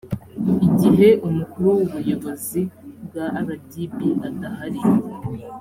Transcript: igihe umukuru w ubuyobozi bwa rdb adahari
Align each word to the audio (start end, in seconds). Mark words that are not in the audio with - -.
igihe 0.69 1.09
umukuru 1.27 1.65
w 1.75 1.79
ubuyobozi 1.85 2.61
bwa 3.05 3.25
rdb 3.45 3.95
adahari 4.27 4.81